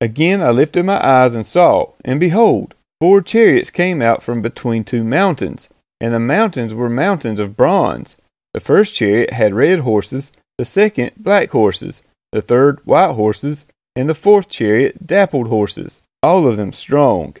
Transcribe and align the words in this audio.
Again 0.00 0.42
I 0.42 0.50
lifted 0.50 0.84
my 0.84 1.04
eyes 1.04 1.34
and 1.34 1.46
saw, 1.46 1.92
and 2.04 2.20
behold, 2.20 2.74
four 3.00 3.22
chariots 3.22 3.70
came 3.70 4.02
out 4.02 4.22
from 4.22 4.42
between 4.42 4.84
two 4.84 5.02
mountains, 5.02 5.68
and 6.00 6.12
the 6.12 6.20
mountains 6.20 6.74
were 6.74 6.90
mountains 6.90 7.40
of 7.40 7.56
bronze. 7.56 8.16
The 8.52 8.60
first 8.60 8.94
chariot 8.94 9.32
had 9.32 9.54
red 9.54 9.80
horses, 9.80 10.32
the 10.58 10.64
second 10.64 11.12
black 11.16 11.50
horses, 11.50 12.02
the 12.32 12.42
third 12.42 12.80
white 12.84 13.12
horses, 13.12 13.66
and 13.94 14.08
the 14.08 14.14
fourth 14.14 14.48
chariot 14.48 15.06
dappled 15.06 15.48
horses, 15.48 16.02
all 16.22 16.46
of 16.46 16.56
them 16.56 16.72
strong. 16.72 17.36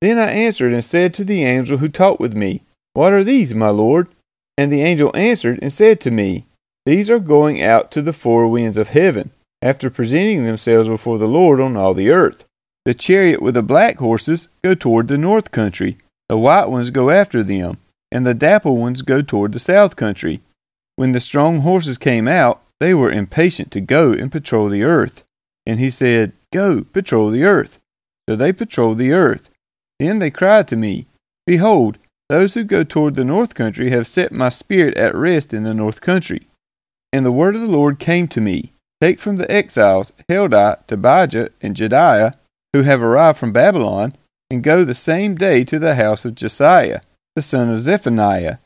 Then 0.00 0.18
I 0.18 0.30
answered 0.30 0.72
and 0.72 0.84
said 0.84 1.12
to 1.14 1.24
the 1.24 1.44
angel 1.44 1.78
who 1.78 1.88
talked 1.88 2.20
with 2.20 2.34
me, 2.34 2.62
What 2.94 3.12
are 3.12 3.24
these, 3.24 3.54
my 3.54 3.68
lord? 3.68 4.08
And 4.56 4.70
the 4.70 4.82
angel 4.82 5.10
answered 5.14 5.58
and 5.60 5.72
said 5.72 6.00
to 6.02 6.10
me, 6.10 6.46
These 6.86 7.10
are 7.10 7.18
going 7.18 7.62
out 7.62 7.90
to 7.92 8.02
the 8.02 8.12
four 8.12 8.46
winds 8.48 8.76
of 8.76 8.90
heaven, 8.90 9.30
after 9.62 9.90
presenting 9.90 10.44
themselves 10.44 10.88
before 10.88 11.18
the 11.18 11.28
Lord 11.28 11.60
on 11.60 11.76
all 11.76 11.94
the 11.94 12.10
earth. 12.10 12.44
The 12.84 12.94
chariot 12.94 13.42
with 13.42 13.54
the 13.54 13.62
black 13.62 13.98
horses 13.98 14.48
go 14.62 14.74
toward 14.74 15.08
the 15.08 15.18
north 15.18 15.50
country, 15.50 15.98
the 16.28 16.38
white 16.38 16.66
ones 16.66 16.90
go 16.90 17.10
after 17.10 17.42
them, 17.42 17.78
and 18.10 18.26
the 18.26 18.34
dappled 18.34 18.78
ones 18.78 19.02
go 19.02 19.20
toward 19.20 19.52
the 19.52 19.58
south 19.58 19.96
country. 19.96 20.40
When 20.96 21.12
the 21.12 21.20
strong 21.20 21.60
horses 21.60 21.98
came 21.98 22.26
out, 22.26 22.62
they 22.80 22.94
were 22.94 23.10
impatient 23.10 23.70
to 23.72 23.80
go 23.80 24.12
and 24.12 24.32
patrol 24.32 24.68
the 24.68 24.82
earth. 24.82 25.24
And 25.66 25.78
he 25.78 25.90
said, 25.90 26.32
Go, 26.52 26.82
patrol 26.84 27.30
the 27.30 27.44
earth. 27.44 27.78
So 28.28 28.36
they 28.36 28.52
patrolled 28.52 28.98
the 28.98 29.12
earth. 29.12 29.50
Then 29.98 30.18
they 30.18 30.30
cried 30.30 30.66
to 30.68 30.76
me, 30.76 31.06
Behold, 31.46 31.98
those 32.28 32.54
who 32.54 32.64
go 32.64 32.82
toward 32.82 33.14
the 33.14 33.24
north 33.24 33.54
country 33.54 33.90
have 33.90 34.06
set 34.06 34.32
my 34.32 34.48
spirit 34.48 34.96
at 34.96 35.14
rest 35.14 35.52
in 35.52 35.64
the 35.64 35.74
north 35.74 36.00
country. 36.00 36.48
And 37.12 37.26
the 37.26 37.32
word 37.32 37.54
of 37.54 37.60
the 37.60 37.66
Lord 37.66 37.98
came 37.98 38.26
to 38.28 38.40
me 38.40 38.72
Take 39.00 39.18
from 39.18 39.36
the 39.36 39.50
exiles 39.50 40.12
Heldai, 40.28 40.86
Tobijah, 40.86 41.50
and 41.60 41.74
Jedaiah, 41.74 42.34
who 42.72 42.82
have 42.82 43.02
arrived 43.02 43.38
from 43.38 43.52
Babylon, 43.52 44.14
and 44.50 44.62
go 44.62 44.84
the 44.84 44.94
same 44.94 45.34
day 45.34 45.64
to 45.64 45.78
the 45.78 45.94
house 45.94 46.24
of 46.24 46.34
Josiah, 46.34 47.00
the 47.34 47.42
son 47.42 47.70
of 47.70 47.80
Zephaniah. 47.80 48.58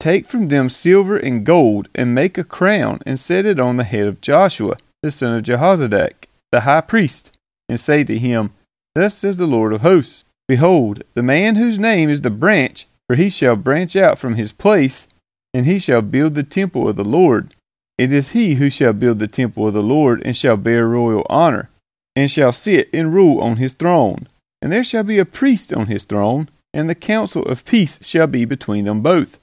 Take 0.00 0.26
from 0.26 0.48
them 0.48 0.68
silver 0.68 1.16
and 1.16 1.44
gold, 1.44 1.88
and 1.94 2.14
make 2.14 2.38
a 2.38 2.44
crown, 2.44 3.00
and 3.06 3.18
set 3.18 3.46
it 3.46 3.60
on 3.60 3.76
the 3.76 3.84
head 3.84 4.06
of 4.06 4.20
Joshua, 4.20 4.76
the 5.02 5.10
son 5.10 5.34
of 5.34 5.42
Jehozadak, 5.42 6.26
the 6.50 6.60
high 6.60 6.80
priest, 6.80 7.36
and 7.68 7.78
say 7.78 8.04
to 8.04 8.18
him, 8.18 8.50
Thus 8.94 9.14
says 9.14 9.36
the 9.36 9.46
Lord 9.46 9.72
of 9.72 9.82
hosts 9.82 10.24
Behold, 10.48 11.04
the 11.14 11.22
man 11.22 11.56
whose 11.56 11.78
name 11.78 12.08
is 12.08 12.22
the 12.22 12.30
branch, 12.30 12.86
for 13.06 13.16
he 13.16 13.28
shall 13.28 13.54
branch 13.54 13.94
out 13.96 14.18
from 14.18 14.34
his 14.34 14.50
place, 14.50 15.06
and 15.52 15.66
he 15.66 15.78
shall 15.78 16.02
build 16.02 16.34
the 16.34 16.42
temple 16.42 16.88
of 16.88 16.96
the 16.96 17.04
Lord. 17.04 17.54
It 17.98 18.12
is 18.12 18.30
he 18.30 18.54
who 18.54 18.70
shall 18.70 18.92
build 18.92 19.18
the 19.18 19.26
temple 19.26 19.66
of 19.66 19.74
the 19.74 19.82
Lord, 19.82 20.22
and 20.24 20.36
shall 20.36 20.56
bear 20.56 20.86
royal 20.86 21.26
honor, 21.28 21.68
and 22.14 22.30
shall 22.30 22.52
sit 22.52 22.88
and 22.92 23.12
rule 23.12 23.40
on 23.40 23.56
his 23.56 23.72
throne. 23.72 24.28
And 24.62 24.72
there 24.72 24.84
shall 24.84 25.04
be 25.04 25.18
a 25.18 25.24
priest 25.24 25.72
on 25.72 25.86
his 25.86 26.04
throne, 26.04 26.48
and 26.72 26.88
the 26.88 26.94
counsel 26.94 27.42
of 27.44 27.64
peace 27.64 27.98
shall 28.02 28.26
be 28.26 28.44
between 28.44 28.84
them 28.84 29.02
both. 29.02 29.40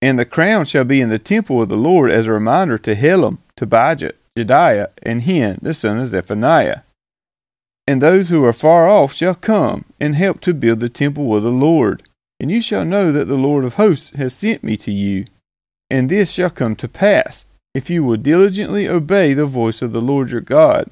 And 0.00 0.18
the 0.18 0.24
crown 0.24 0.64
shall 0.64 0.84
be 0.84 1.00
in 1.00 1.08
the 1.10 1.18
temple 1.18 1.62
of 1.62 1.68
the 1.68 1.76
Lord 1.76 2.10
as 2.10 2.26
a 2.26 2.32
reminder 2.32 2.78
to 2.78 2.94
Helem, 2.94 3.38
Tobijah, 3.56 4.12
Jedaiah, 4.36 4.88
and 5.02 5.22
Hen, 5.22 5.58
the 5.62 5.74
son 5.74 5.98
of 5.98 6.08
Zephaniah. 6.08 6.80
And 7.86 8.02
those 8.02 8.28
who 8.28 8.44
are 8.44 8.52
far 8.52 8.88
off 8.88 9.14
shall 9.14 9.34
come 9.34 9.84
and 10.00 10.14
help 10.14 10.40
to 10.42 10.54
build 10.54 10.80
the 10.80 10.88
temple 10.88 11.34
of 11.36 11.42
the 11.42 11.50
Lord. 11.50 12.02
And 12.40 12.50
you 12.50 12.60
shall 12.60 12.84
know 12.84 13.12
that 13.12 13.26
the 13.26 13.36
Lord 13.36 13.64
of 13.64 13.74
hosts 13.74 14.10
has 14.16 14.34
sent 14.34 14.62
me 14.62 14.76
to 14.78 14.90
you. 14.90 15.24
And 15.88 16.08
this 16.08 16.32
shall 16.32 16.50
come 16.50 16.76
to 16.76 16.88
pass, 16.88 17.46
if 17.76 17.90
you 17.90 18.02
will 18.02 18.16
diligently 18.16 18.88
obey 18.88 19.34
the 19.34 19.44
voice 19.44 19.82
of 19.82 19.92
the 19.92 20.00
Lord 20.00 20.30
your 20.30 20.40
God. 20.40 20.90